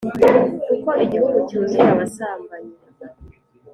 [0.67, 2.73] Kuko igihugu cyuzuye abasambanyi